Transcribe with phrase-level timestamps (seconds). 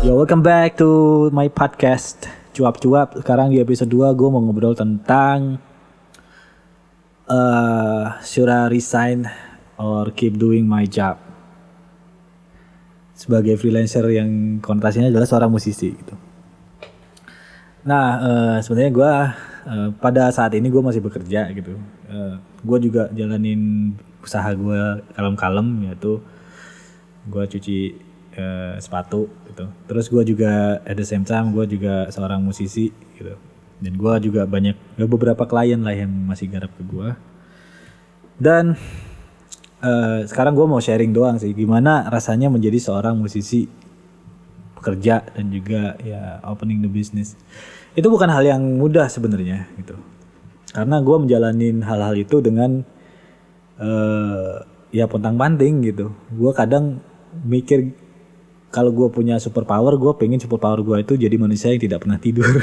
[0.00, 3.20] Yo, welcome back to my podcast Cuap-cuap.
[3.22, 5.62] Sekarang di episode 2 gue mau ngobrol tentang
[7.30, 9.30] uh, Should I resign
[9.78, 11.20] or keep doing my job?
[13.14, 16.29] Sebagai freelancer yang konotasinya adalah seorang musisi gitu.
[17.80, 19.12] Nah, uh, sebenarnya gue
[19.72, 21.80] uh, pada saat ini gue masih bekerja gitu.
[22.10, 26.20] Uh, gue juga jalanin usaha gue kalem-kalem yaitu
[27.24, 27.78] gue cuci
[28.36, 29.64] uh, sepatu gitu.
[29.88, 33.32] Terus gue juga at the same time gue juga seorang musisi gitu.
[33.80, 37.16] Dan gue juga banyak ya beberapa klien lah yang masih garap ke gue.
[38.36, 38.76] Dan
[39.80, 43.68] uh, sekarang gue mau sharing doang sih gimana rasanya menjadi seorang musisi
[44.80, 47.36] pekerja dan juga ya opening the business.
[47.92, 49.92] Itu bukan hal yang mudah sebenarnya gitu.
[50.72, 52.80] Karena gue menjalanin hal-hal itu dengan
[53.76, 56.16] uh, ya pontang panting gitu.
[56.32, 57.04] Gue kadang
[57.44, 57.92] mikir
[58.70, 62.06] kalau gue punya super power, gue pengen super power gue itu jadi manusia yang tidak
[62.06, 62.46] pernah tidur.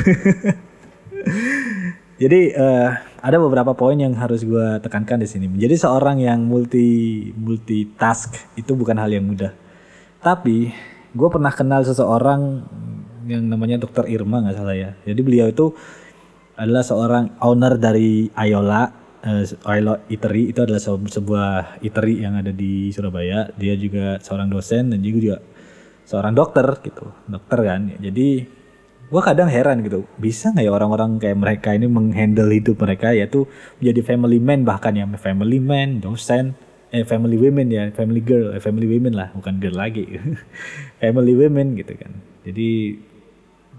[2.21, 5.51] jadi uh, ada beberapa poin yang harus gue tekankan di sini.
[5.51, 9.51] Menjadi seorang yang multi multitask itu bukan hal yang mudah.
[10.23, 10.71] Tapi
[11.17, 12.61] gue pernah kenal seseorang
[13.25, 14.93] yang namanya Dokter Irma nggak salah ya.
[15.03, 15.73] Jadi beliau itu
[16.53, 18.87] adalah seorang owner dari Ayola
[19.25, 23.49] uh, Ayola Eatery itu adalah sebuah eatery yang ada di Surabaya.
[23.57, 25.41] Dia juga seorang dosen dan juga
[26.07, 28.47] seorang dokter gitu dokter kan jadi
[29.07, 33.43] gue kadang heran gitu bisa nggak ya orang-orang kayak mereka ini menghandle hidup mereka yaitu
[33.83, 36.55] menjadi family man bahkan ya family man dosen
[36.95, 40.07] eh family women ya family girl eh, family women lah bukan girl lagi
[40.97, 42.11] family women gitu kan
[42.43, 42.97] jadi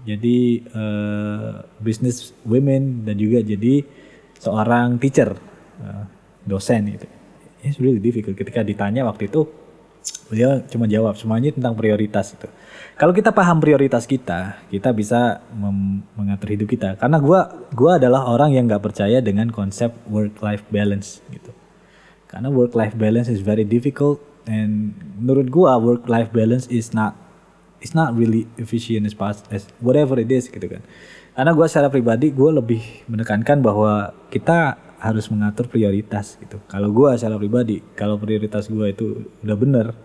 [0.07, 0.37] jadi
[0.71, 3.83] uh, business women dan juga jadi
[4.39, 5.35] seorang teacher
[5.83, 6.03] uh,
[6.47, 7.07] dosen gitu
[7.63, 9.47] it's really difficult ketika ditanya waktu itu
[10.29, 12.45] Beliau cuma jawab semuanya tentang prioritas itu.
[12.95, 15.41] Kalau kita paham prioritas kita, kita bisa
[16.13, 16.89] mengatur hidup kita.
[17.01, 17.39] Karena gue
[17.73, 21.49] gua adalah orang yang nggak percaya dengan konsep work life balance gitu.
[22.29, 27.13] Karena work life balance is very difficult and menurut gue work life balance is not
[27.79, 30.81] it's not really efficient as fast as whatever it is gitu kan.
[31.37, 36.59] Karena gue secara pribadi gue lebih menekankan bahwa kita harus mengatur prioritas gitu.
[36.67, 39.95] Kalau gue secara pribadi, kalau prioritas gue itu udah bener,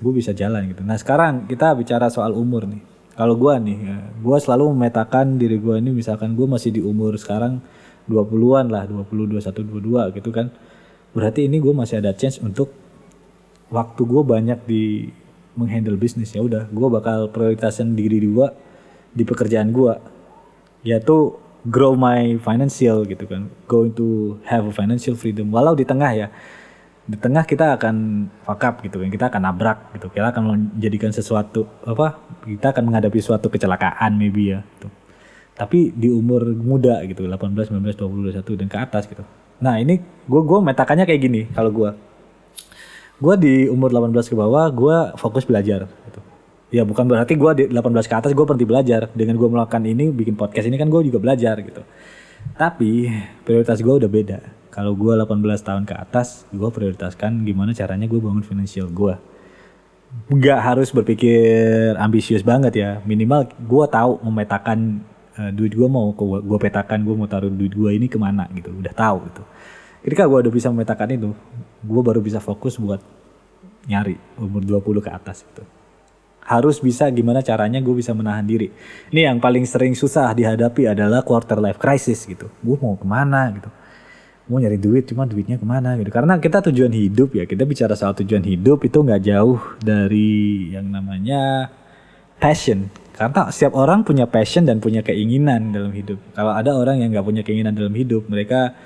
[0.00, 0.80] gue bisa jalan gitu.
[0.80, 2.80] Nah sekarang kita bicara soal umur nih.
[3.14, 7.14] Kalau gue nih, ya, gue selalu memetakan diri gue ini misalkan gue masih di umur
[7.14, 7.62] sekarang
[8.10, 10.50] 20-an lah, 20, 21, 22 gitu kan.
[11.14, 12.74] Berarti ini gue masih ada chance untuk
[13.72, 15.08] waktu gue banyak di
[15.54, 18.48] menghandle bisnis ya udah gue bakal prioritasin diri gue
[19.14, 19.94] di pekerjaan gue
[20.84, 23.48] yaitu grow my financial gitu kan.
[23.64, 25.48] Going to have a financial freedom.
[25.48, 26.28] Walau di tengah ya.
[27.04, 29.08] Di tengah kita akan fuck up gitu kan.
[29.08, 30.12] Kita akan nabrak gitu.
[30.12, 34.88] Kita akan menjadikan sesuatu apa kita akan menghadapi suatu kecelakaan maybe ya gitu.
[35.54, 39.22] tapi di umur muda gitu 18 19 20 21 dan ke atas gitu.
[39.62, 41.94] Nah ini gue gue metakannya kayak gini kalau gue
[43.18, 46.20] gue di umur 18 ke bawah gue fokus belajar gitu.
[46.74, 49.06] Ya bukan berarti gue di 18 ke atas gue berhenti belajar.
[49.14, 51.86] Dengan gue melakukan ini bikin podcast ini kan gue juga belajar gitu.
[52.58, 53.06] Tapi
[53.46, 54.38] prioritas gue udah beda.
[54.74, 59.14] Kalau gue 18 tahun ke atas gue prioritaskan gimana caranya gue bangun finansial gue
[60.14, 62.90] nggak harus berpikir ambisius banget ya.
[63.06, 65.02] Minimal gue tahu memetakan
[65.38, 68.74] uh, duit gue mau gue petakan gue mau taruh duit gue ini ke mana gitu.
[68.74, 69.42] Udah tahu gitu
[70.04, 71.30] ketika gue udah bisa memetakan itu.
[71.80, 73.00] Gue baru bisa fokus buat
[73.88, 75.64] nyari umur 20 ke atas gitu
[76.44, 78.68] harus bisa gimana caranya gue bisa menahan diri.
[79.10, 82.52] Ini yang paling sering susah dihadapi adalah quarter life crisis gitu.
[82.60, 83.72] Gue mau ke mana gitu.
[84.44, 86.12] Mau nyari duit cuma duitnya ke mana gitu.
[86.12, 90.92] Karena kita tujuan hidup ya kita bicara soal tujuan hidup itu nggak jauh dari yang
[90.92, 91.72] namanya
[92.36, 92.92] passion.
[93.16, 96.20] Karena setiap orang punya passion dan punya keinginan dalam hidup.
[96.36, 98.76] Kalau ada orang yang nggak punya keinginan dalam hidup mereka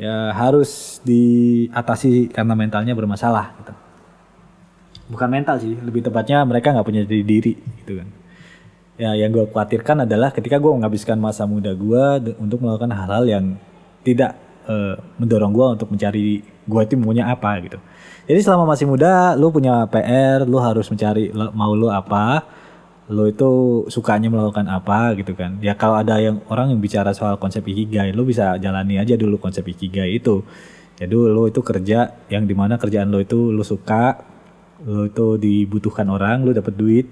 [0.00, 3.72] ya harus diatasi karena mentalnya bermasalah gitu
[5.12, 7.52] bukan mental sih lebih tepatnya mereka nggak punya diri diri
[7.84, 8.08] gitu kan
[8.96, 13.44] ya yang gue khawatirkan adalah ketika gue menghabiskan masa muda gue untuk melakukan hal-hal yang
[14.00, 17.78] tidak uh, mendorong gue untuk mencari gue itu maunya apa gitu.
[18.30, 22.46] Jadi selama masih muda, lu punya PR, lu harus mencari mau lu apa,
[23.10, 23.50] lu itu
[23.90, 25.58] sukanya melakukan apa gitu kan.
[25.58, 29.36] Ya kalau ada yang orang yang bicara soal konsep ikigai, lu bisa jalani aja dulu
[29.42, 30.46] konsep ikigai itu.
[30.94, 34.22] Jadi lu itu kerja yang di mana kerjaan lu itu lu suka,
[34.86, 37.06] lu itu dibutuhkan orang, lu dapat duit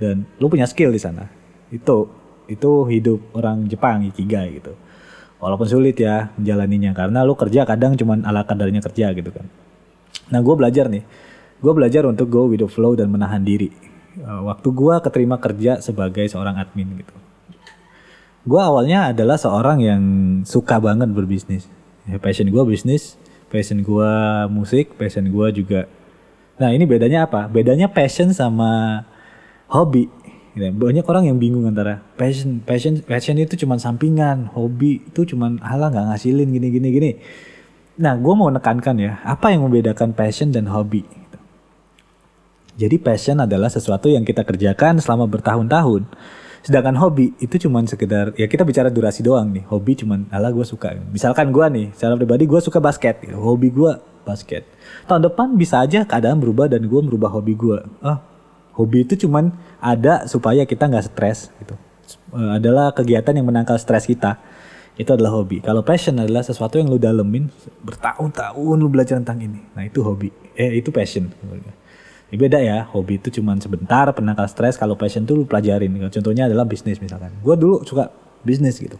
[0.00, 1.28] dan lu punya skill di sana.
[1.68, 2.08] Itu
[2.50, 4.74] itu hidup orang Jepang ikigai gitu
[5.42, 9.46] walaupun sulit ya menjalaninya karena lu kerja kadang cuman ala kadarnya kerja gitu kan
[10.30, 11.02] nah gue belajar nih
[11.58, 13.74] gue belajar untuk go with the flow dan menahan diri
[14.18, 17.14] Eh, waktu gue keterima kerja sebagai seorang admin gitu.
[18.42, 20.02] Gue awalnya adalah seorang yang
[20.44, 21.70] suka banget berbisnis.
[22.04, 23.14] Ya, passion gue bisnis
[23.52, 24.12] passion gue
[24.48, 25.84] musik passion gue juga.
[26.56, 27.44] Nah ini bedanya apa?
[27.52, 29.04] Bedanya passion sama
[29.68, 30.08] hobi.
[30.52, 30.68] Gitu.
[30.68, 35.88] banyak orang yang bingung antara passion passion passion itu cuma sampingan hobi itu cuma halah
[35.88, 37.10] nggak ngasilin gini gini gini.
[37.96, 41.08] Nah gue mau nekankan ya apa yang membedakan passion dan hobi.
[42.82, 46.02] Jadi passion adalah sesuatu yang kita kerjakan selama bertahun-tahun.
[46.66, 49.62] Sedangkan hobi itu cuma sekedar ya kita bicara durasi doang nih.
[49.70, 50.98] Hobi cuma ala gue suka.
[51.14, 53.38] Misalkan gue nih secara pribadi gue suka basket gitu.
[53.38, 54.66] hobi gue basket.
[55.06, 58.18] Tahun depan bisa aja keadaan berubah dan gue merubah hobi gue ah
[58.74, 61.78] hobi itu cuman ada supaya kita nggak stres gitu.
[62.34, 64.42] Uh, adalah kegiatan yang menangkal stres kita.
[64.98, 65.62] Itu adalah hobi.
[65.62, 67.46] Kalau passion adalah sesuatu yang lu dalemin
[67.82, 69.62] bertahun-tahun lu belajar tentang ini.
[69.74, 70.30] Nah itu hobi.
[70.54, 71.30] Eh itu passion
[72.32, 75.92] ini beda ya hobi itu cuman sebentar penangkal stres kalau passion tuh lu pelajarin.
[76.08, 77.28] Contohnya adalah bisnis misalkan.
[77.44, 78.08] Gue dulu suka
[78.40, 78.96] bisnis gitu.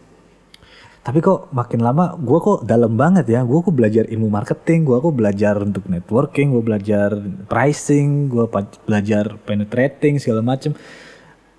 [1.01, 3.41] Tapi kok makin lama gue kok dalam banget ya.
[3.41, 7.09] Gue kok belajar ilmu marketing gue kok belajar untuk networking gue belajar
[7.49, 8.45] pricing gue
[8.85, 10.77] belajar penetrating segala macem.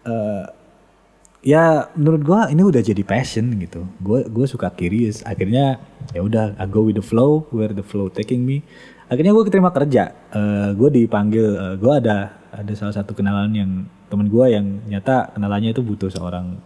[0.07, 0.47] Uh,
[1.43, 3.83] ya menurut gue ini udah jadi passion gitu.
[3.99, 5.27] Gue gue suka curious.
[5.27, 5.83] Akhirnya
[6.15, 8.63] ya udah I go with the flow where the flow taking me
[9.09, 10.13] akhirnya gue keterima kerja.
[10.33, 12.17] Uh, eh, gue dipanggil uh, eh, gue ada
[12.55, 13.71] ada salah satu kenalan yang
[14.09, 16.59] temen gue yang nyata kenalannya itu butuh seorang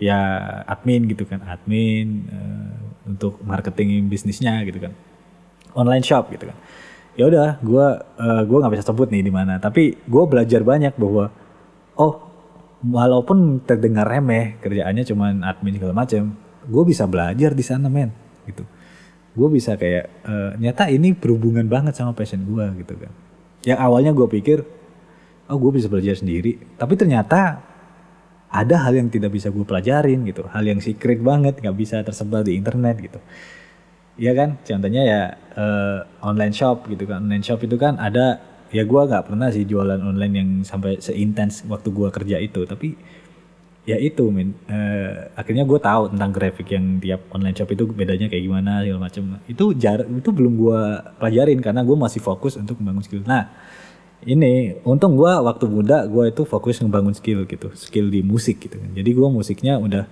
[0.00, 0.18] ya
[0.66, 1.42] admin gitu kan.
[1.44, 2.72] Admin uh,
[3.10, 4.92] untuk marketing bisnisnya gitu kan.
[5.76, 6.56] Online shop gitu kan.
[7.12, 9.60] Ya udah gue uh, gue nggak bisa sebut nih di mana.
[9.60, 11.28] Tapi gue belajar banyak bahwa
[11.96, 12.32] oh
[12.82, 16.34] walaupun terdengar remeh kerjaannya cuman admin segala macam
[16.66, 18.10] gue bisa belajar di sana men
[18.46, 18.66] gitu
[19.32, 23.12] gue bisa kayak uh, nyata ini berhubungan banget sama passion gue gitu kan.
[23.64, 24.58] Yang awalnya gue pikir
[25.48, 26.60] oh gue bisa belajar sendiri.
[26.76, 27.60] Tapi ternyata
[28.52, 30.44] ada hal yang tidak bisa gue pelajarin gitu.
[30.52, 33.20] Hal yang secret banget nggak bisa tersebar di internet gitu.
[34.20, 34.60] Iya kan?
[34.60, 35.22] Contohnya ya
[35.56, 37.24] uh, online shop gitu kan.
[37.24, 41.64] Online shop itu kan ada ya gue nggak pernah sih jualan online yang sampai seintens
[41.64, 42.68] waktu gue kerja itu.
[42.68, 42.88] Tapi
[43.82, 48.30] ya itu men uh, akhirnya gue tahu tentang grafik yang tiap online shop itu bedanya
[48.30, 50.80] kayak gimana segala macam itu jar itu belum gue
[51.18, 53.26] pelajarin karena gue masih fokus untuk membangun skill.
[53.26, 53.50] Nah
[54.22, 58.78] ini untung gue waktu muda gue itu fokus ngebangun skill gitu skill di musik gitu
[58.78, 58.90] kan.
[58.94, 60.06] Jadi gue musiknya udah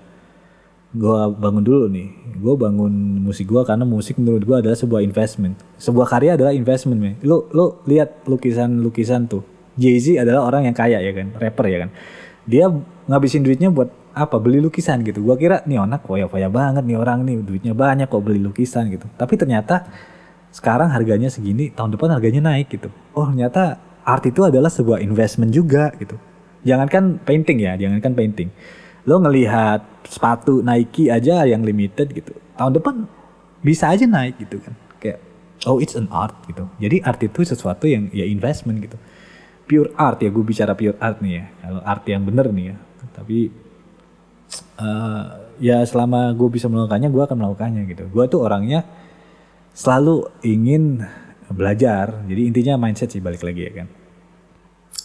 [0.90, 2.10] gue bangun dulu nih.
[2.42, 5.54] Gue bangun musik gue karena musik menurut gue adalah sebuah investment.
[5.78, 7.14] Sebuah karya adalah investment man.
[7.22, 9.46] lo lo lihat lukisan lukisan tuh.
[9.78, 11.30] Jay Z adalah orang yang kaya ya kan?
[11.38, 11.92] Rapper ya kan
[12.48, 12.68] dia
[13.08, 17.22] ngabisin duitnya buat apa beli lukisan gitu gue kira nih anak koya banget nih orang
[17.22, 19.86] nih duitnya banyak kok beli lukisan gitu tapi ternyata
[20.50, 25.52] sekarang harganya segini tahun depan harganya naik gitu oh ternyata art itu adalah sebuah investment
[25.52, 26.16] juga gitu.
[26.64, 28.48] Jangankan painting ya, jangankan painting.
[29.08, 32.36] Lo ngelihat sepatu Nike aja yang limited gitu.
[32.56, 33.08] Tahun depan
[33.64, 34.74] bisa aja naik gitu kan.
[35.00, 35.18] Kayak
[35.64, 36.68] oh it's an art gitu.
[36.76, 39.00] Jadi art itu sesuatu yang ya investment gitu.
[39.70, 41.44] Pure art ya, gue bicara pure art nih ya.
[41.62, 42.76] Kalau art yang bener nih ya.
[43.14, 43.38] Tapi
[44.82, 45.24] uh,
[45.62, 48.10] ya selama gue bisa melakukannya, gue akan melakukannya gitu.
[48.10, 48.82] Gue tuh orangnya
[49.70, 51.06] selalu ingin
[51.54, 52.26] belajar.
[52.26, 53.88] Jadi intinya mindset sih balik lagi ya kan.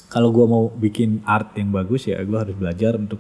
[0.10, 3.20] Kalau gue mau bikin art yang bagus ya gue harus belajar untuk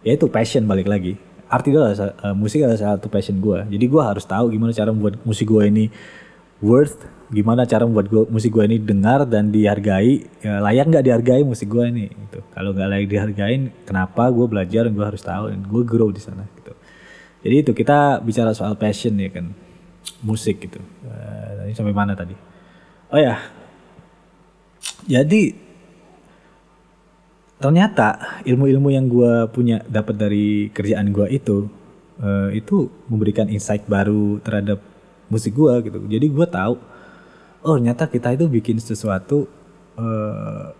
[0.00, 1.18] ya itu passion balik lagi.
[1.50, 3.58] Art itu adalah uh, musik adalah salah satu passion gue.
[3.68, 5.84] Jadi gue harus tahu gimana cara membuat musik gue ini
[6.62, 10.26] worth, gimana cara membuat gua, musik gue ini dengar dan dihargai.
[10.42, 12.06] Ya, layak nggak dihargai musik gue ini?
[12.10, 12.42] Gitu.
[12.50, 16.18] Kalau nggak layak dihargain, kenapa gue belajar dan gue harus tahu dan gue grow di
[16.18, 16.42] sana.
[16.58, 16.72] Gitu.
[17.40, 19.46] Jadi itu kita bicara soal passion ya kan
[20.20, 20.82] musik gitu.
[21.06, 22.34] Uh, tadi sampai mana tadi?
[23.14, 23.38] Oh ya.
[25.06, 25.70] Jadi
[27.60, 31.68] ternyata ilmu-ilmu yang gue punya dapat dari kerjaan gue itu
[32.20, 34.80] uh, itu memberikan insight baru terhadap
[35.32, 35.98] musik gue gitu.
[36.10, 36.74] Jadi gue tahu
[37.64, 39.44] oh ternyata kita itu bikin sesuatu
[40.00, 40.72] uh,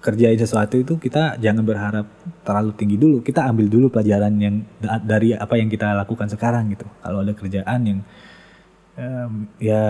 [0.00, 2.08] kerjain sesuatu itu kita jangan berharap
[2.40, 3.20] terlalu tinggi dulu.
[3.20, 4.64] Kita ambil dulu pelajaran yang
[5.04, 6.88] dari apa yang kita lakukan sekarang gitu.
[7.04, 7.98] Kalau ada kerjaan yang
[8.96, 9.84] um, ya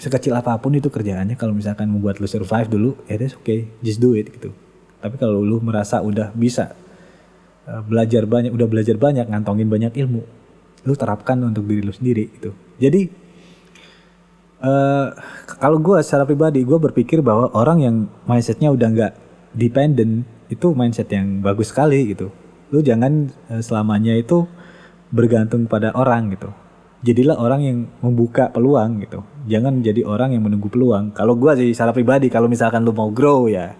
[0.00, 1.36] sekecil apa pun itu kerjaannya.
[1.36, 3.68] Kalau misalkan membuat lu survive dulu ya that's okay.
[3.84, 4.56] Just do it gitu.
[5.04, 6.72] Tapi kalau lu merasa udah bisa
[7.68, 10.24] uh, belajar banyak udah belajar banyak ngantongin banyak ilmu
[10.80, 12.56] lu terapkan untuk diri lu sendiri gitu.
[12.80, 13.04] Jadi
[14.60, 15.12] uh,
[15.60, 17.96] kalau gue secara pribadi gue berpikir bahwa orang yang
[18.28, 19.12] mindsetnya udah nggak
[19.56, 22.30] dependent itu mindset yang bagus sekali gitu.
[22.70, 24.46] Lu jangan uh, selamanya itu
[25.10, 26.50] bergantung pada orang gitu.
[27.00, 29.24] Jadilah orang yang membuka peluang gitu.
[29.48, 31.16] Jangan jadi orang yang menunggu peluang.
[31.16, 33.72] Kalau gua sih secara pribadi kalau misalkan lu mau grow ya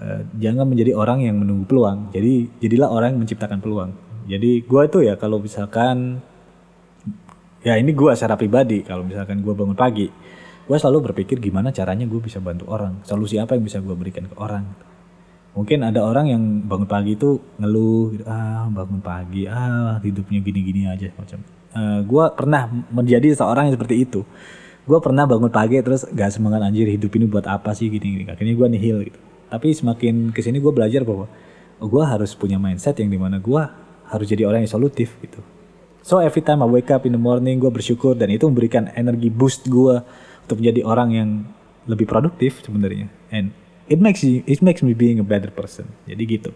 [0.00, 2.10] uh, jangan menjadi orang yang menunggu peluang.
[2.10, 3.90] Jadi jadilah orang yang menciptakan peluang.
[4.26, 6.22] Jadi gua itu ya kalau misalkan
[7.62, 10.10] ya ini gua secara pribadi kalau misalkan gua bangun pagi
[10.66, 14.30] gua selalu berpikir gimana caranya gue bisa bantu orang solusi apa yang bisa gua berikan
[14.30, 14.66] ke orang.
[15.52, 20.88] Mungkin ada orang yang bangun pagi itu ngeluh gitu, ah bangun pagi ah hidupnya gini-gini
[20.88, 21.44] aja macam.
[21.76, 24.24] Uh, gue pernah menjadi seorang yang seperti itu.
[24.88, 27.92] Gue pernah bangun pagi terus gak semangat anjir hidup ini buat apa sih?
[27.92, 28.24] gini, gini.
[28.32, 29.20] akhirnya gue nihil gitu.
[29.52, 31.28] Tapi semakin ke sini gue belajar bahwa
[31.84, 33.62] oh, gue harus punya mindset yang di mana gue
[34.08, 35.44] harus jadi orang yang solutif gitu
[36.02, 39.30] so every time I wake up in the morning gue bersyukur dan itu memberikan energi
[39.32, 40.02] boost gue
[40.44, 41.30] untuk menjadi orang yang
[41.86, 43.10] lebih produktif sebenarnya.
[43.30, 43.54] And
[43.90, 45.90] it makes you, it makes me being a better person.
[46.06, 46.50] Jadi gitu.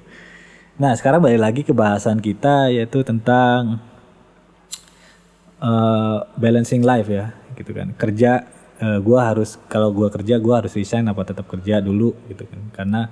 [0.77, 3.81] Nah sekarang balik lagi ke bahasan kita yaitu tentang
[5.63, 7.97] uh, balancing life ya gitu kan.
[7.97, 8.45] Kerja
[8.83, 12.61] uh, gue harus kalau gue kerja gue harus resign apa tetap kerja dulu gitu kan.
[12.75, 13.03] Karena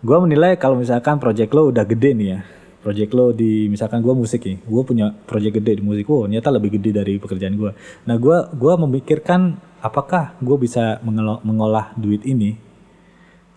[0.00, 2.40] gue menilai kalau misalkan project lo udah gede nih ya
[2.86, 6.54] project lo di misalkan gue musik nih gue punya project gede di musik oh ternyata
[6.54, 7.74] lebih gede dari pekerjaan gue
[8.06, 12.54] nah gue gua memikirkan apakah gue bisa mengolah, mengolah duit ini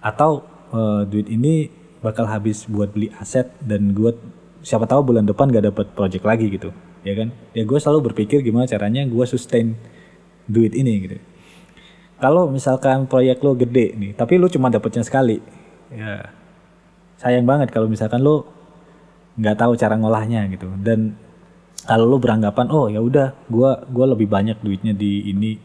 [0.02, 0.42] atau
[0.74, 1.70] uh, duit ini
[2.02, 4.18] bakal habis buat beli aset dan gue
[4.66, 6.74] siapa tahu bulan depan gak dapat project lagi gitu
[7.06, 7.30] ya kan?
[7.56, 9.78] Ya gue selalu berpikir gimana caranya gue sustain
[10.50, 11.18] duit ini gitu.
[12.20, 15.38] Kalau misalkan proyek lo gede nih tapi lo cuma dapetnya sekali
[15.94, 16.34] ya
[17.20, 18.59] sayang banget kalau misalkan lo
[19.38, 21.14] nggak tahu cara ngolahnya gitu dan
[21.86, 25.58] kalau lo beranggapan oh ya udah gue gua lebih banyak duitnya di ini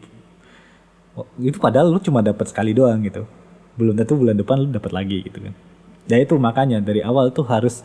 [1.17, 3.25] oh, itu padahal lo cuma dapat sekali doang gitu
[3.75, 5.53] belum tentu bulan depan lo dapat lagi gitu kan
[6.05, 7.83] ya itu makanya dari awal tuh harus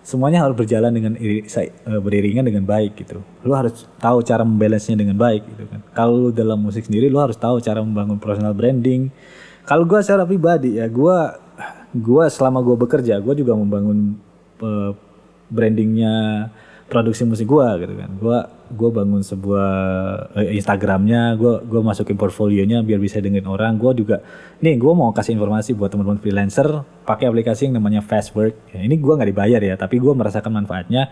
[0.00, 3.20] semuanya harus berjalan dengan iri, uh, beriringan dengan baik gitu.
[3.44, 5.80] Lu harus tahu cara membalance-nya dengan baik gitu kan.
[5.92, 9.12] Kalau lu dalam musik sendiri lu harus tahu cara membangun personal branding.
[9.68, 11.36] Kalau gua secara pribadi ya gua
[11.92, 14.16] gua selama gua bekerja gua juga membangun
[14.64, 14.92] uh,
[15.50, 16.48] brandingnya
[16.90, 18.10] produksi musik gua gitu kan.
[18.18, 18.38] Gua
[18.70, 19.70] gua bangun sebuah
[20.34, 23.78] uh, Instagramnya, gua gua masukin portfolionya biar bisa dengan orang.
[23.78, 24.22] Gua juga
[24.62, 26.66] nih gua mau kasih informasi buat teman-teman freelancer
[27.06, 28.74] pakai aplikasi yang namanya Fastwork.
[28.74, 31.10] Ya, ini gua nggak dibayar ya, tapi gua merasakan manfaatnya.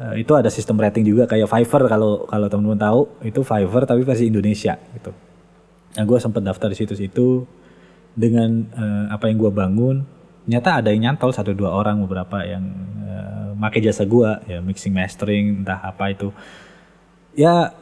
[0.00, 4.00] Uh, itu ada sistem rating juga kayak Fiverr kalau kalau teman-teman tahu itu Fiverr tapi
[4.04, 5.12] versi Indonesia gitu.
[5.92, 7.44] Nah, gue sempat daftar di situs itu
[8.16, 9.96] dengan uh, apa yang gue bangun.
[10.48, 12.64] Nyata ada yang nyantol satu dua orang beberapa yang
[13.56, 16.28] make jasa gua ya mixing mastering entah apa itu.
[17.32, 17.72] Ya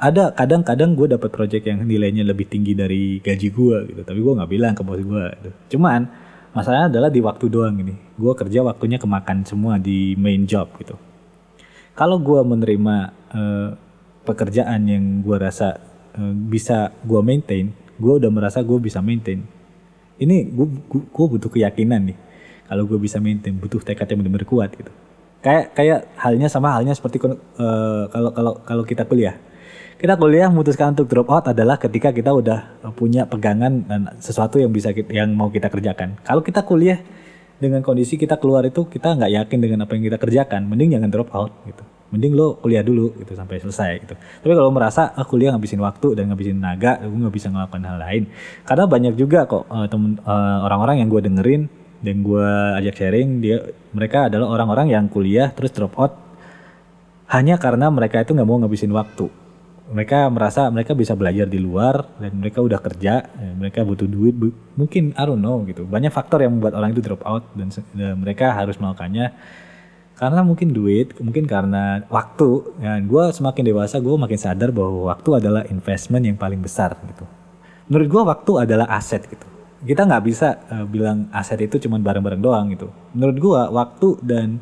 [0.00, 4.00] ada kadang-kadang gue dapat project yang nilainya lebih tinggi dari gaji gue gitu.
[4.00, 5.50] Tapi gue nggak bilang ke bos gue gitu.
[5.76, 6.08] cuman
[6.56, 7.94] masalahnya adalah di waktu doang ini.
[8.16, 10.96] Gue kerja waktunya kemakan semua di main job gitu.
[11.92, 12.96] Kalau gue menerima
[13.34, 13.70] uh,
[14.24, 15.76] pekerjaan yang gue rasa
[16.16, 19.44] uh, bisa gue maintain gue udah merasa gue bisa maintain.
[20.16, 20.48] Ini
[20.88, 22.18] gue butuh keyakinan nih
[22.70, 24.94] kalau gue bisa maintain butuh tekad yang benar-benar kuat gitu.
[25.42, 29.34] Kayak kayak halnya sama halnya seperti uh, kalau kalau kalau kita kuliah.
[29.98, 34.72] Kita kuliah memutuskan untuk drop out adalah ketika kita udah punya pegangan dan sesuatu yang
[34.72, 36.16] bisa kita, yang mau kita kerjakan.
[36.24, 37.04] Kalau kita kuliah
[37.60, 41.10] dengan kondisi kita keluar itu kita nggak yakin dengan apa yang kita kerjakan mending jangan
[41.12, 41.84] drop out gitu.
[42.16, 44.14] Mending lo kuliah dulu gitu sampai selesai gitu.
[44.16, 47.98] Tapi kalau merasa ah, kuliah ngabisin waktu dan ngabisin tenaga gue nggak bisa ngelakuin hal
[48.00, 48.22] lain.
[48.64, 52.48] Karena banyak juga kok uh, temen uh, orang-orang yang gue dengerin dan gue
[52.80, 53.60] ajak sharing dia
[53.92, 56.16] mereka adalah orang-orang yang kuliah terus drop out
[57.30, 59.30] hanya karena mereka itu nggak mau ngabisin waktu.
[59.90, 63.26] Mereka merasa mereka bisa belajar di luar dan mereka udah kerja
[63.58, 65.86] mereka butuh duit bu mungkin I don't know gitu.
[65.86, 69.34] Banyak faktor yang membuat orang itu drop out dan, dan mereka harus melakukannya
[70.18, 72.80] karena mungkin duit mungkin karena waktu.
[72.82, 77.26] Ya gue semakin dewasa gue makin sadar bahwa waktu adalah investment yang paling besar gitu.
[77.90, 79.49] Menurut gue waktu adalah aset gitu
[79.80, 82.92] kita nggak bisa uh, bilang aset itu cuma barang-barang doang gitu.
[83.16, 84.60] Menurut gua waktu dan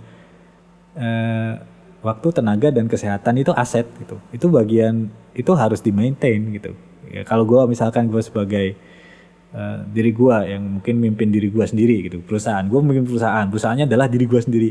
[0.94, 1.58] uh,
[2.06, 4.22] waktu tenaga dan kesehatan itu aset gitu.
[4.30, 6.74] Itu bagian itu harus di maintain gitu.
[7.10, 8.78] Ya, kalau gua misalkan gua sebagai
[9.50, 12.62] uh, diri gua yang mungkin mimpin diri gua sendiri gitu, perusahaan.
[12.70, 14.70] Gua memimpin perusahaan, perusahaannya adalah diri gua sendiri.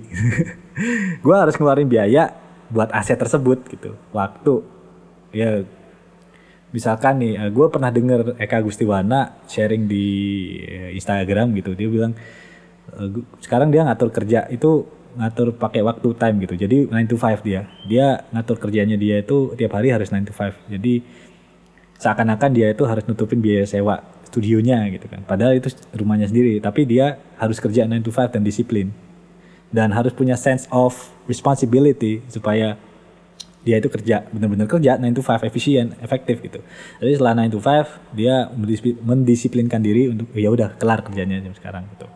[1.25, 2.31] gua harus ngeluarin biaya
[2.71, 3.99] buat aset tersebut gitu.
[4.15, 4.63] Waktu
[5.35, 5.67] ya
[6.75, 10.07] misalkan nih uh, eh, gue pernah denger Eka Gustiwana sharing di
[10.67, 11.71] uh, Instagram gitu.
[11.77, 12.13] Dia bilang
[12.95, 13.07] uh,
[13.39, 14.83] sekarang dia ngatur kerja itu
[15.17, 16.53] ngatur pakai waktu time gitu.
[16.59, 17.61] Jadi 9 to 5 dia.
[17.87, 20.93] Dia ngatur kerjanya dia itu tiap hari harus 9 to 5 jadi
[21.97, 25.25] seakan-akan dia itu harus nutupin biaya sewa studionya gitu kan.
[25.25, 28.91] Padahal itu rumahnya sendiri tapi dia harus kerja 9 to 5 dan disiplin.
[29.67, 30.95] Dan harus punya sense of
[31.27, 32.79] responsibility supaya
[33.65, 36.59] dia itu kerja benar-benar kerja 9 to 5 efisien efektif gitu.
[37.03, 38.47] Jadi setelah 9 to 5 dia
[39.03, 42.07] mendisiplinkan diri untuk ya udah kelar kerjanya jam sekarang gitu.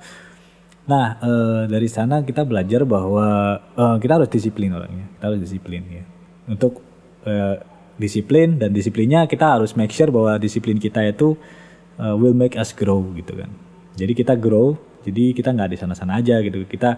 [0.88, 1.31] Nah e,
[1.67, 6.03] dari sana kita belajar bahwa e, kita harus disiplin orangnya kita harus disiplin ya.
[6.48, 6.79] Untuk
[7.27, 7.33] e,
[8.01, 11.38] disiplin dan disiplinnya kita harus make sure bahwa disiplin kita itu
[12.01, 13.53] uh, will make us grow gitu kan.
[13.93, 16.65] Jadi kita grow jadi kita nggak di sana-sana aja gitu.
[16.65, 16.98] Kita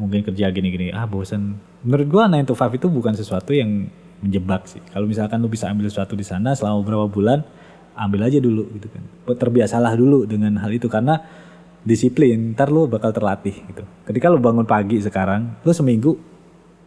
[0.00, 0.90] mungkin kerja gini-gini.
[0.90, 3.86] Ah bosan menurut gua 9 to 5 itu bukan sesuatu yang
[4.24, 4.80] menjebak sih.
[4.90, 7.44] Kalau misalkan lu bisa ambil sesuatu di sana selama beberapa bulan
[7.94, 9.04] ambil aja dulu gitu kan.
[9.36, 11.20] Terbiasalah dulu dengan hal itu karena
[11.84, 13.84] disiplin ntar lu bakal terlatih gitu.
[14.08, 16.16] Ketika lu bangun pagi sekarang lu seminggu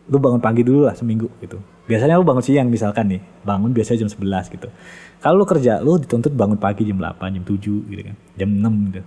[0.07, 1.61] lu bangun pagi dulu lah seminggu gitu.
[1.87, 4.67] Biasanya lu bangun siang misalkan nih bangun biasanya jam 11 gitu.
[5.21, 8.15] Kalau lu kerja lu dituntut bangun pagi jam 8 jam 7 gitu kan.
[8.35, 9.01] Jam 6 gitu.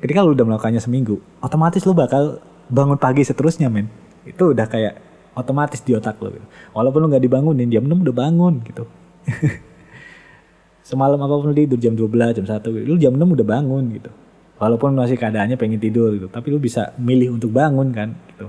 [0.00, 2.38] Ketika lu udah melakukannya seminggu otomatis lu bakal
[2.70, 3.88] bangun pagi seterusnya men.
[4.24, 4.94] Itu udah kayak
[5.34, 6.46] otomatis di otak lo gitu.
[6.72, 8.84] walaupun lo nggak dibangunin jam 6 udah bangun gitu.
[10.88, 12.86] Semalam apa pun lu tidur jam 12 jam 1 gitu.
[12.86, 14.10] lu jam 6 udah bangun gitu.
[14.54, 16.30] Walaupun masih keadaannya pengen tidur gitu.
[16.30, 18.46] Tapi lu bisa milih untuk bangun kan gitu.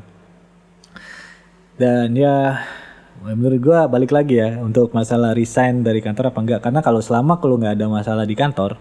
[1.76, 2.62] Dan ya
[3.26, 6.60] menurut gue balik lagi ya untuk masalah resign dari kantor apa enggak.
[6.62, 8.78] Karena kalau selama kalau nggak ada masalah di kantor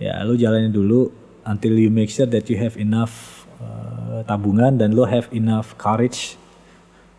[0.00, 1.12] ya lu jalanin dulu
[1.44, 6.40] until you make sure that you have enough uh, tabungan dan lo have enough courage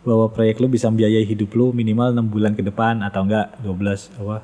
[0.01, 4.17] bahwa proyek lo bisa membiayai hidup lo minimal enam bulan ke depan atau enggak 12
[4.17, 4.41] apa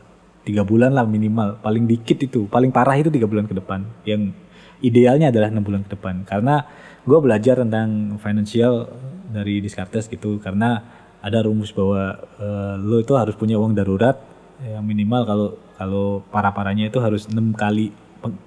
[0.48, 1.60] tiga bulan lah minimal.
[1.60, 3.84] Paling dikit itu paling parah itu tiga bulan ke depan.
[4.08, 4.32] Yang
[4.80, 6.24] idealnya adalah enam bulan ke depan.
[6.24, 6.64] Karena
[7.04, 8.88] gue belajar tentang financial
[9.28, 10.40] dari Descartes gitu.
[10.40, 10.80] Karena
[11.20, 14.16] ada rumus bahwa uh, lo itu harus punya uang darurat
[14.64, 17.94] yang minimal kalau kalau para paranya itu harus enam kali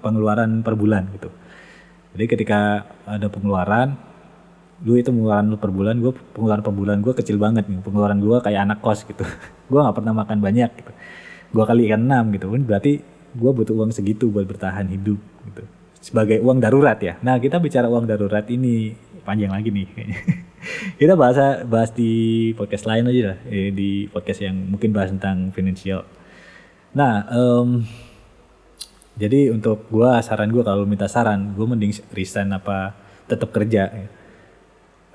[0.03, 1.31] pengeluaran per bulan gitu
[2.11, 2.59] jadi ketika
[3.07, 3.95] ada pengeluaran
[4.81, 7.79] lu itu pengeluaran lu per bulan gue pengeluaran per bulan gue kecil banget nih.
[7.85, 9.21] Pengeluaran gue kayak anak kos gitu.
[9.71, 10.91] Gue nggak pernah makan banyak gitu.
[11.53, 12.51] Gue kali ikan enam gitu.
[12.51, 12.99] Kan berarti
[13.31, 15.63] gue butuh uang segitu buat bertahan hidup gitu.
[16.01, 17.15] Sebagai uang darurat ya.
[17.21, 20.19] Nah kita bicara uang darurat ini panjang lagi nih kayaknya.
[21.01, 25.49] Kita bahas bahas di podcast lain aja lah eh, di podcast yang mungkin bahas tentang
[25.53, 26.05] financial.
[26.93, 27.81] Nah um,
[29.15, 32.95] jadi untuk gue saran gue kalau minta saran gue mending resign apa
[33.27, 33.99] tetap kerja uh,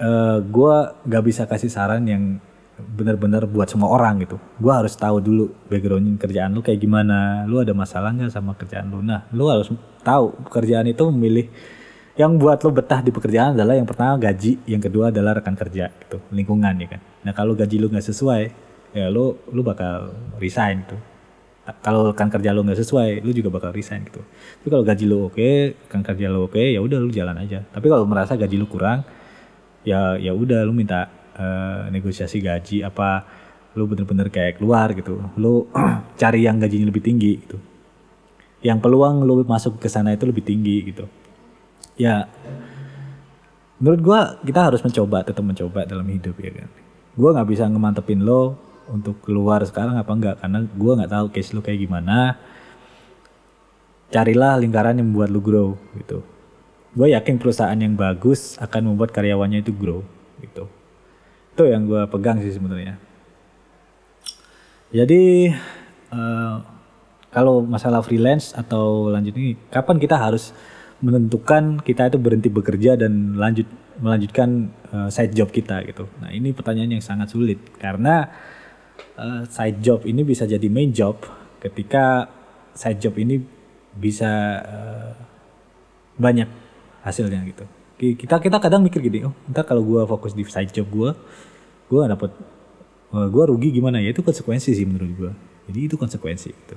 [0.00, 0.74] eh, gue
[1.08, 2.40] gak bisa kasih saran yang
[2.76, 7.56] benar-benar buat semua orang gitu gue harus tahu dulu background kerjaan lu kayak gimana lu
[7.64, 9.72] ada masalah nggak sama kerjaan lu nah lu harus
[10.04, 11.48] tahu pekerjaan itu memilih
[12.16, 15.92] yang buat lo betah di pekerjaan adalah yang pertama gaji, yang kedua adalah rekan kerja
[15.92, 17.00] gitu, lingkungan ya kan.
[17.28, 18.42] Nah kalau gaji lu nggak sesuai,
[18.96, 20.96] ya lo lu bakal resign gitu.
[21.82, 24.22] Kalau rekan kerja lo nggak sesuai, lu juga bakal resign gitu.
[24.22, 25.50] Tapi kalau gaji lu oke,
[25.86, 27.66] rekan kerja lo oke, ya udah lu jalan aja.
[27.66, 29.02] Tapi kalau merasa gaji lu kurang,
[29.82, 33.26] ya ya udah lu minta uh, negosiasi gaji apa
[33.74, 35.18] lu bener-bener kayak keluar gitu.
[35.38, 35.66] Lu
[36.20, 37.58] cari yang gajinya lebih tinggi gitu.
[38.62, 41.06] Yang peluang lu masuk ke sana itu lebih tinggi gitu
[41.96, 42.28] ya
[43.80, 44.20] menurut gue
[44.52, 46.68] kita harus mencoba tetap mencoba dalam hidup ya kan
[47.16, 48.56] gue nggak bisa ngemantepin lo
[48.90, 50.36] untuk keluar sekarang apa enggak?
[50.42, 52.38] Karena gue nggak tahu case lo kayak gimana.
[54.10, 55.68] Carilah lingkaran yang membuat lo grow
[55.98, 56.22] gitu.
[56.96, 60.00] Gue yakin perusahaan yang bagus akan membuat karyawannya itu grow
[60.40, 60.70] gitu.
[61.52, 62.96] Itu yang gue pegang sih sebenarnya.
[64.94, 65.50] Jadi
[66.14, 66.56] uh,
[67.34, 70.54] kalau masalah freelance atau lanjut ini kapan kita harus
[71.04, 73.68] menentukan kita itu berhenti bekerja dan lanjut
[74.00, 76.08] melanjutkan uh, side job kita gitu.
[76.20, 77.60] Nah ini pertanyaan yang sangat sulit.
[77.76, 78.24] Karena
[79.16, 81.20] uh, side job ini bisa jadi main job
[81.60, 82.28] ketika
[82.76, 83.40] side job ini
[83.96, 84.32] bisa
[84.62, 85.12] uh,
[86.20, 86.48] banyak
[87.04, 87.64] hasilnya gitu.
[87.96, 91.10] Kita kita kadang mikir gini, oh ntar kalau gue fokus di side job gue,
[91.88, 92.28] gue dapet,
[93.16, 95.32] uh, gue rugi gimana ya itu konsekuensi sih menurut gue.
[95.72, 96.76] Jadi itu konsekuensi gitu.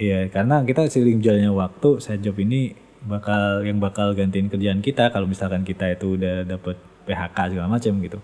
[0.00, 2.72] Iya, karena kita sering jalannya waktu, saya job ini
[3.04, 6.76] bakal yang bakal gantiin kerjaan kita kalau misalkan kita itu udah dapet
[7.08, 8.18] PHK segala macam gitu.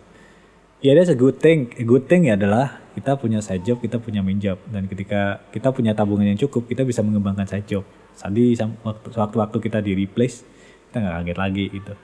[0.87, 1.75] Ya, that's a good thing.
[1.75, 5.43] A good thing ya adalah kita punya side job, kita punya main job dan ketika
[5.51, 7.83] kita punya tabungan yang cukup, kita bisa mengembangkan side job.
[8.15, 8.55] Tadi
[9.19, 10.47] waktu-waktu kita di replace,
[10.87, 11.95] kita nggak kaget lagi gitu.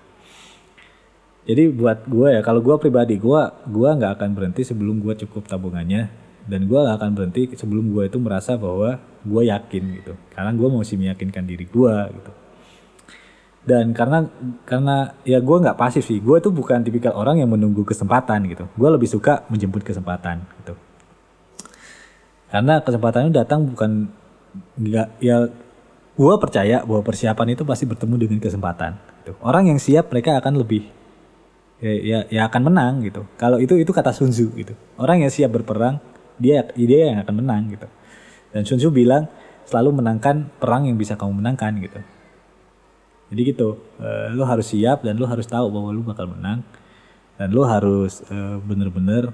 [1.46, 5.46] Jadi buat gue ya, kalau gue pribadi, gue gua nggak akan berhenti sebelum gue cukup
[5.46, 6.10] tabungannya
[6.50, 10.68] dan gue gak akan berhenti sebelum gue itu merasa bahwa gue yakin gitu karena gue
[10.74, 12.32] masih meyakinkan diri gue gitu
[13.62, 14.26] dan karena
[14.66, 18.66] karena ya gue nggak pasif sih gue itu bukan tipikal orang yang menunggu kesempatan gitu
[18.74, 20.74] gue lebih suka menjemput kesempatan gitu
[22.50, 24.10] karena kesempatan itu datang bukan
[24.76, 25.46] nggak ya
[26.12, 29.32] gue percaya bahwa persiapan itu pasti bertemu dengan kesempatan gitu.
[29.46, 30.90] orang yang siap mereka akan lebih
[31.82, 33.26] ya, ya, ya akan menang gitu.
[33.34, 34.72] Kalau itu itu kata Sun Tzu gitu.
[34.96, 35.98] Orang yang siap berperang
[36.38, 37.90] dia dia yang akan menang gitu.
[38.54, 39.26] Dan Sun Tzu bilang
[39.66, 41.98] selalu menangkan perang yang bisa kamu menangkan gitu.
[43.32, 46.60] Jadi gitu, uh, lu harus siap dan lu harus tahu bahwa lu bakal menang
[47.40, 49.32] dan lu harus uh, bener-bener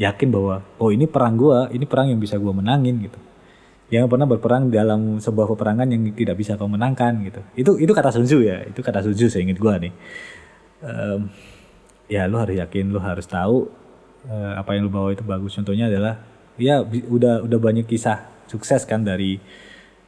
[0.00, 3.20] yakin bahwa oh ini perang gua, ini perang yang bisa gua menangin gitu.
[3.92, 7.40] Jangan pernah berperang dalam sebuah peperangan yang tidak bisa kau menangkan gitu.
[7.52, 9.92] Itu itu kata Sun ya, itu kata Sun Tzu saya ingat gua nih.
[10.80, 11.28] Um,
[12.08, 13.68] ya lu harus yakin, lu harus tahu
[14.24, 15.52] uh, apa yang lu bawa itu bagus.
[15.52, 16.16] Contohnya adalah
[16.56, 19.36] ya udah udah banyak kisah sukses kan dari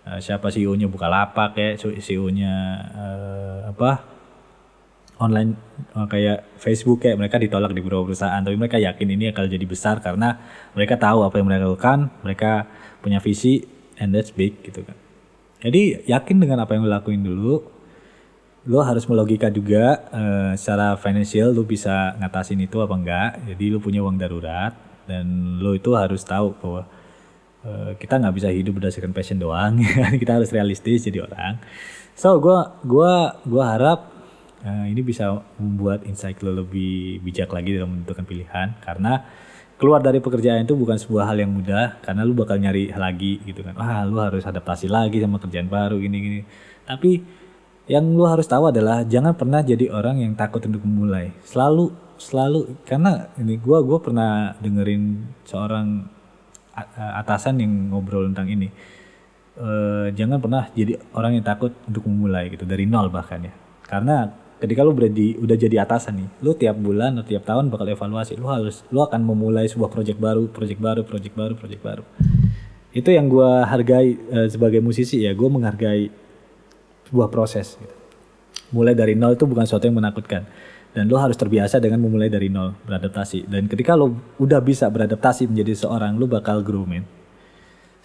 [0.07, 2.53] uh, siapa CEO-nya Bukalapak kayak CEO-nya
[2.95, 4.15] uh, apa?
[5.17, 5.57] Online
[5.97, 9.67] uh, kayak Facebook kayak mereka ditolak di beberapa perusahaan tapi mereka yakin ini akan jadi
[9.67, 10.39] besar karena
[10.77, 12.69] mereka tahu apa yang mereka lakukan mereka
[13.01, 13.65] punya visi
[13.97, 14.97] and that's big gitu kan.
[15.65, 17.55] Jadi yakin dengan apa yang lo lakuin dulu
[18.67, 23.31] lo harus melogika juga uh, secara financial lo bisa ngatasin itu apa enggak.
[23.49, 24.77] Jadi lo punya uang darurat
[25.09, 26.83] dan lo itu harus tahu bahwa
[27.99, 29.81] kita nggak bisa hidup berdasarkan passion doang
[30.23, 31.59] kita harus realistis jadi orang.
[32.17, 34.01] So gue gua gua harap
[34.65, 38.75] uh, ini bisa membuat insight lo lebih bijak lagi dalam menentukan pilihan.
[38.81, 39.23] Karena
[39.77, 43.61] keluar dari pekerjaan itu bukan sebuah hal yang mudah karena lu bakal nyari lagi gitu
[43.61, 43.77] kan.
[43.77, 46.41] Wah lu harus adaptasi lagi sama kerjaan baru gini gini.
[46.89, 47.21] Tapi
[47.87, 51.31] yang lu harus tahu adalah jangan pernah jadi orang yang takut untuk memulai.
[51.47, 56.16] Selalu selalu karena ini gua gua pernah dengerin seorang
[56.97, 58.69] atasan yang ngobrol tentang ini
[59.57, 59.69] e,
[60.13, 63.53] jangan pernah jadi orang yang takut untuk memulai gitu dari nol bahkan ya.
[63.87, 64.29] Karena
[64.61, 68.41] ketika lu berada udah jadi atasan nih lu tiap bulan atau tiap tahun bakal evaluasi
[68.41, 72.05] lu harus lu akan memulai sebuah proyek baru proyek baru proyek baru proyek baru.
[72.97, 76.09] Itu yang gue hargai uh, sebagai musisi ya gue menghargai
[77.07, 77.97] sebuah proses gitu.
[78.75, 80.43] mulai dari nol itu bukan sesuatu yang menakutkan
[80.97, 85.45] dan lo harus terbiasa dengan memulai dari nol beradaptasi dan ketika lo udah bisa beradaptasi
[85.45, 87.05] menjadi seorang lo bakal grow man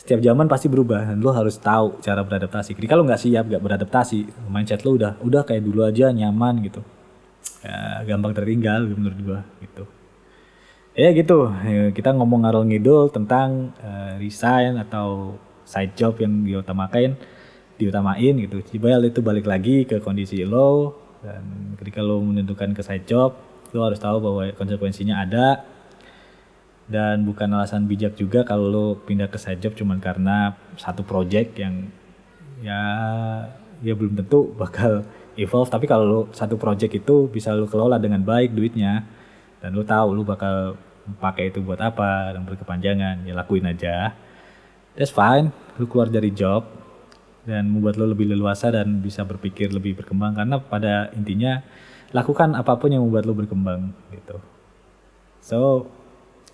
[0.02, 2.74] setiap zaman pasti berubah dan lo harus tahu cara beradaptasi.
[2.74, 6.82] Jadi kalau nggak siap nggak beradaptasi, mindset lo udah udah kayak dulu aja nyaman gitu,
[7.62, 9.86] ya, gampang tertinggal menurut gua gitu.
[10.98, 15.38] Ya gitu, ya, kita ngomong ngarol ngidul tentang uh, resign atau
[15.70, 17.14] side job yang diutamakan,
[17.78, 18.58] diutamain gitu.
[18.58, 23.38] Coba itu balik lagi ke kondisi lo dan ketika lo menentukan ke side job,
[23.72, 25.64] lo harus tahu bahwa konsekuensinya ada.
[26.92, 31.56] Dan bukan alasan bijak juga kalau lo pindah ke side job cuman karena satu project
[31.56, 31.88] yang
[32.60, 32.82] ya
[33.80, 35.06] ya belum tentu bakal
[35.40, 35.72] evolve.
[35.72, 39.08] Tapi kalau lo satu project itu bisa lo kelola dengan baik duitnya
[39.64, 40.76] dan lo tahu lo bakal
[41.22, 44.12] pakai itu buat apa dan berkepanjangan ya lakuin aja.
[44.98, 45.56] That's fine.
[45.80, 46.81] Lo keluar dari job
[47.48, 51.66] dan membuat lo lebih leluasa dan bisa berpikir lebih berkembang karena pada intinya
[52.12, 54.38] lakukan apa pun yang membuat lo berkembang gitu
[55.42, 55.90] so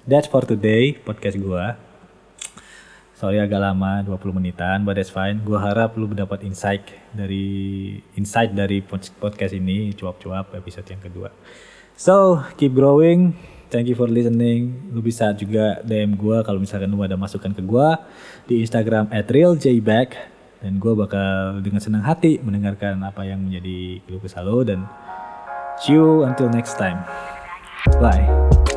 [0.08, 1.76] That's for today podcast gua.
[3.12, 5.44] Sorry agak lama 20 menitan but that's fine.
[5.44, 8.80] Gua harap lu mendapat insight dari insight dari
[9.20, 11.28] podcast ini cuap-cuap episode yang kedua.
[12.00, 13.36] So, keep growing.
[13.68, 14.96] Thank you for listening.
[14.96, 18.08] Lu bisa juga DM gua kalau misalkan lu ada masukan ke gua
[18.48, 24.44] di Instagram @realjback dan gua bakal dengan senang hati mendengarkan apa yang menjadi keluh kesah
[24.46, 24.86] lo dan
[25.82, 27.02] see you until next time.
[28.02, 28.77] Bye.